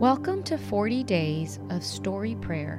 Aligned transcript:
Welcome 0.00 0.42
to 0.44 0.58
40 0.58 1.04
Days 1.04 1.60
of 1.70 1.84
Story 1.84 2.34
Prayer, 2.34 2.78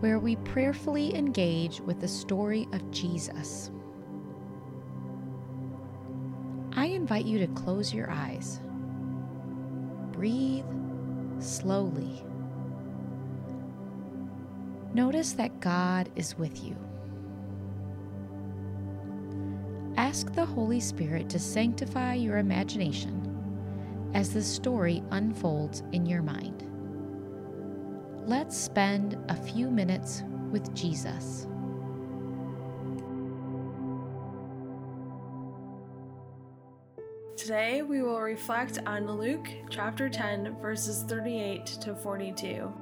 where 0.00 0.18
we 0.18 0.34
prayerfully 0.34 1.14
engage 1.14 1.80
with 1.80 2.00
the 2.00 2.08
story 2.08 2.66
of 2.72 2.90
Jesus. 2.90 3.70
I 6.72 6.86
invite 6.86 7.26
you 7.26 7.38
to 7.38 7.46
close 7.46 7.94
your 7.94 8.10
eyes. 8.10 8.60
Breathe 10.10 10.64
slowly. 11.38 12.24
Notice 14.94 15.32
that 15.34 15.60
God 15.60 16.10
is 16.16 16.36
with 16.36 16.64
you. 16.64 16.76
Ask 19.96 20.34
the 20.34 20.44
Holy 20.44 20.80
Spirit 20.80 21.30
to 21.30 21.38
sanctify 21.38 22.14
your 22.14 22.38
imagination 22.38 23.25
as 24.16 24.32
the 24.32 24.42
story 24.42 25.02
unfolds 25.10 25.82
in 25.92 26.06
your 26.06 26.22
mind. 26.22 26.64
Let's 28.26 28.56
spend 28.56 29.18
a 29.28 29.36
few 29.36 29.70
minutes 29.70 30.22
with 30.50 30.74
Jesus. 30.74 31.46
Today 37.36 37.82
we 37.82 38.00
will 38.00 38.22
reflect 38.22 38.78
on 38.86 39.06
Luke 39.06 39.48
chapter 39.68 40.08
10, 40.08 40.56
verses 40.62 41.04
38 41.06 41.66
to 41.66 41.94
42. 41.94 42.72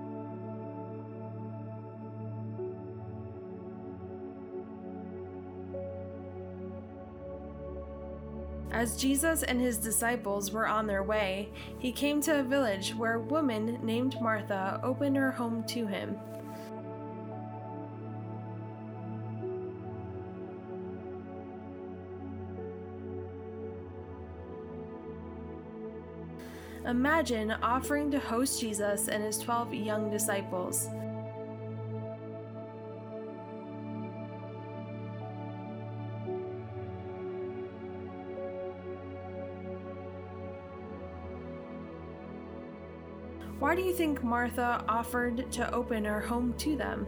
As 8.75 8.97
Jesus 8.97 9.45
and 9.45 9.61
his 9.61 9.77
disciples 9.77 10.51
were 10.51 10.67
on 10.67 10.89
their 10.89 11.05
way, 11.05 11.49
he 11.79 11.93
came 11.93 12.21
to 12.23 12.41
a 12.41 12.43
village 12.43 12.93
where 12.93 13.15
a 13.15 13.21
woman 13.21 13.79
named 13.85 14.21
Martha 14.21 14.81
opened 14.83 15.17
her 15.17 15.31
home 15.31 15.63
to 15.69 15.87
him. 15.87 16.19
Imagine 26.85 27.53
offering 27.63 28.11
to 28.11 28.19
host 28.19 28.61
Jesus 28.61 29.07
and 29.07 29.23
his 29.23 29.39
12 29.39 29.73
young 29.73 30.11
disciples. 30.11 30.89
Why 43.59 43.75
do 43.75 43.83
you 43.83 43.93
think 43.93 44.23
Martha 44.23 44.85
offered 44.89 45.51
to 45.53 45.73
open 45.75 46.05
her 46.05 46.21
home 46.21 46.55
to 46.59 46.77
them? 46.77 47.07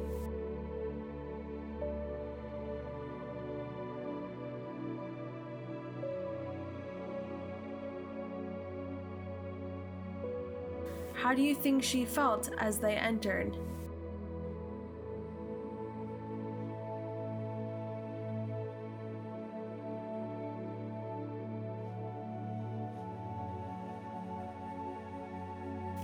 How 11.14 11.34
do 11.34 11.42
you 11.42 11.54
think 11.54 11.82
she 11.82 12.04
felt 12.04 12.50
as 12.58 12.78
they 12.78 12.94
entered? 12.94 13.56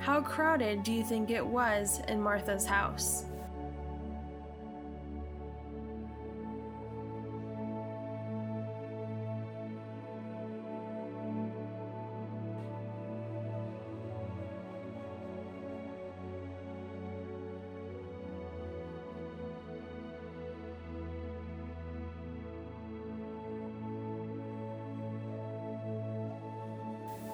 How 0.02 0.20
crowded 0.20 0.82
do 0.82 0.92
you 0.92 1.04
think 1.04 1.30
it 1.30 1.46
was 1.46 2.00
in 2.08 2.20
Martha's 2.20 2.66
house? 2.66 3.24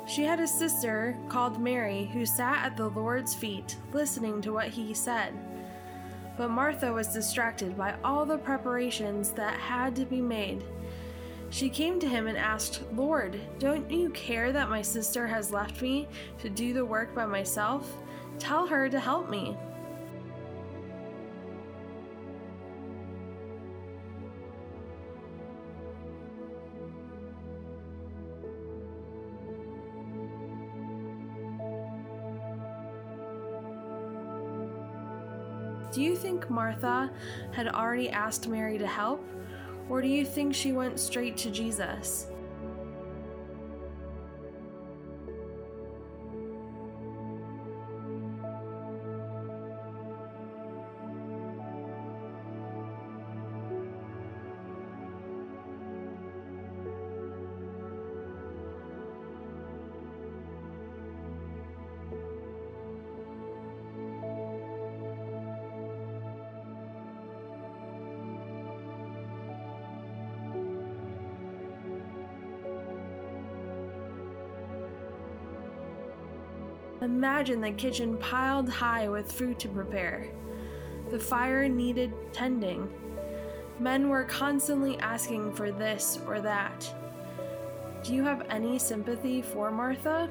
She 0.09 0.25
had 0.25 0.41
a 0.41 0.47
sister 0.47 1.19
called 1.29 1.61
Mary 1.61 2.07
who 2.15 2.25
sat 2.25 2.65
at 2.65 2.79
the 2.79 2.89
Lord's 2.89 3.35
feet, 3.35 3.77
listening 3.93 4.41
to 4.41 4.55
what 4.55 4.69
he 4.69 4.95
said. 4.95 5.35
But 6.39 6.51
Martha 6.51 6.91
was 6.91 7.09
distracted 7.09 7.77
by 7.77 7.95
all 8.03 8.25
the 8.25 8.39
preparations 8.39 9.33
that 9.33 9.61
had 9.61 9.95
to 9.97 10.07
be 10.07 10.23
made. 10.23 10.65
She 11.51 11.69
came 11.69 12.01
to 12.01 12.09
him 12.09 12.27
and 12.27 12.39
asked, 12.39 12.83
Lord, 12.95 13.39
don't 13.59 13.91
you 13.91 14.09
care 14.11 14.51
that 14.51 14.71
my 14.71 14.81
sister 14.81 15.27
has 15.27 15.53
left 15.53 15.83
me 15.83 16.09
to 16.39 16.49
do 16.49 16.73
the 16.73 16.85
work 16.85 17.15
by 17.15 17.27
myself? 17.27 17.93
Tell 18.39 18.67
her 18.67 18.89
to 18.89 18.99
help 18.99 19.29
me. 19.29 19.59
Do 35.91 36.03
you 36.03 36.15
think 36.15 36.51
Martha 36.51 37.11
had 37.53 37.69
already 37.69 38.11
asked 38.11 38.49
Mary 38.49 38.79
to 38.79 38.87
help? 38.87 39.27
Or 39.89 40.03
do 40.03 40.09
you 40.09 40.25
think 40.25 40.55
she 40.55 40.73
went 40.73 41.01
straight 41.01 41.37
to 41.39 41.51
Jesus? 41.51 42.27
Imagine 77.09 77.63
the 77.63 77.73
kitchen 77.73 78.19
piled 78.19 78.69
high 78.69 79.09
with 79.09 79.33
food 79.33 79.59
to 79.61 79.69
prepare. 79.69 80.29
The 81.11 81.19
fire 81.19 81.67
needed 81.67 82.13
tending. 82.35 82.87
Men 83.81 84.11
were 84.11 84.25
constantly 84.25 84.99
asking 84.99 85.55
for 85.55 85.73
this 85.73 86.19
or 86.27 86.43
that. 86.43 86.87
Do 88.05 88.15
you 88.15 88.25
have 88.25 88.47
any 88.51 88.79
sympathy 88.79 89.41
for 89.41 89.71
Martha? 89.71 90.29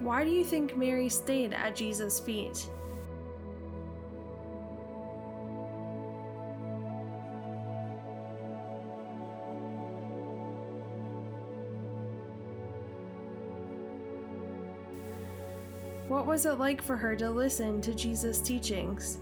Why 0.00 0.22
do 0.22 0.30
you 0.30 0.44
think 0.44 0.76
Mary 0.76 1.08
stayed 1.08 1.54
at 1.54 1.74
Jesus' 1.74 2.20
feet? 2.20 2.68
What 16.10 16.26
was 16.26 16.44
it 16.44 16.54
like 16.54 16.82
for 16.82 16.96
her 16.96 17.14
to 17.14 17.30
listen 17.30 17.80
to 17.82 17.94
Jesus' 17.94 18.40
teachings? 18.40 19.18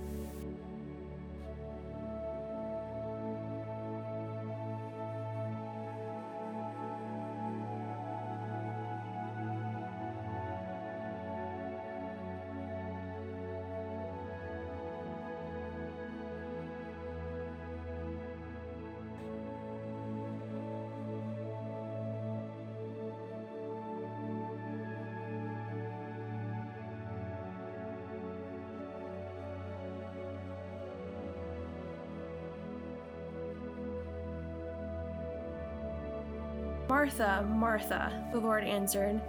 Martha, 36.88 37.46
Martha, 37.46 38.24
the 38.32 38.40
Lord 38.40 38.64
answered, 38.64 39.20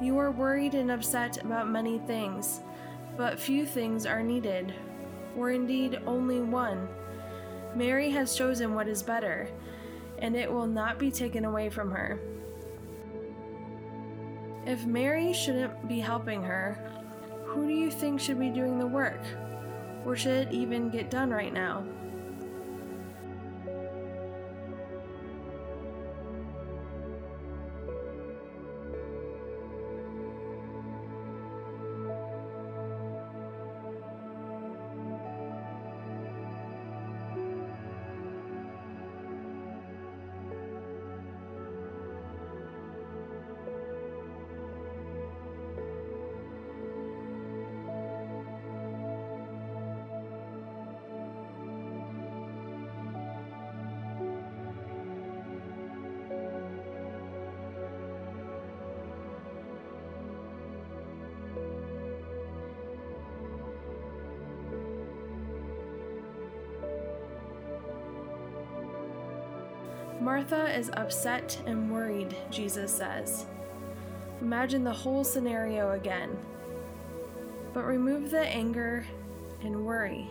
You 0.00 0.16
are 0.18 0.30
worried 0.30 0.74
and 0.74 0.92
upset 0.92 1.42
about 1.44 1.68
many 1.68 1.98
things, 1.98 2.60
but 3.16 3.38
few 3.38 3.66
things 3.66 4.06
are 4.06 4.22
needed, 4.22 4.72
or 5.36 5.50
indeed 5.50 6.00
only 6.06 6.40
one. 6.40 6.88
Mary 7.74 8.10
has 8.10 8.36
chosen 8.36 8.74
what 8.74 8.86
is 8.86 9.02
better, 9.02 9.48
and 10.18 10.36
it 10.36 10.50
will 10.50 10.66
not 10.66 10.98
be 10.98 11.10
taken 11.10 11.44
away 11.44 11.68
from 11.68 11.90
her. 11.90 12.20
If 14.64 14.86
Mary 14.86 15.32
shouldn't 15.32 15.88
be 15.88 15.98
helping 15.98 16.42
her, 16.44 16.78
who 17.44 17.66
do 17.66 17.74
you 17.74 17.90
think 17.90 18.20
should 18.20 18.38
be 18.38 18.50
doing 18.50 18.78
the 18.78 18.86
work? 18.86 19.20
Or 20.06 20.14
should 20.14 20.48
it 20.48 20.52
even 20.52 20.90
get 20.90 21.10
done 21.10 21.30
right 21.30 21.52
now? 21.52 21.84
Martha 70.20 70.66
is 70.76 70.90
upset 70.94 71.58
and 71.64 71.90
worried, 71.90 72.36
Jesus 72.50 72.92
says. 72.92 73.46
Imagine 74.42 74.84
the 74.84 74.92
whole 74.92 75.24
scenario 75.24 75.92
again. 75.92 76.36
But 77.72 77.84
remove 77.84 78.30
the 78.30 78.40
anger 78.40 79.06
and 79.62 79.84
worry. 79.86 80.30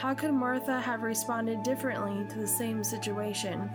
How 0.00 0.14
could 0.14 0.32
Martha 0.32 0.80
have 0.80 1.02
responded 1.02 1.62
differently 1.62 2.24
to 2.30 2.38
the 2.38 2.46
same 2.46 2.82
situation? 2.82 3.68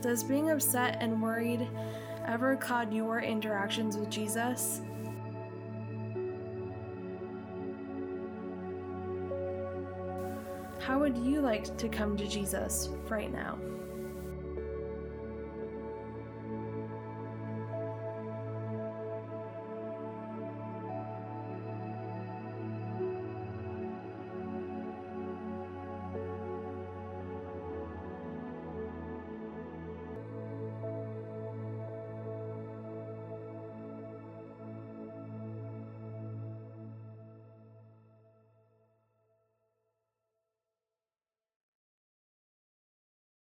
Does 0.00 0.24
being 0.24 0.50
upset 0.50 0.96
and 1.00 1.22
worried 1.22 1.68
ever 2.26 2.56
cloud 2.56 2.92
your 2.92 3.20
interactions 3.20 3.96
with 3.96 4.08
Jesus? 4.08 4.80
How 10.78 10.98
would 10.98 11.18
you 11.18 11.40
like 11.40 11.76
to 11.76 11.88
come 11.88 12.16
to 12.16 12.26
Jesus 12.26 12.88
right 13.08 13.30
now? 13.30 13.58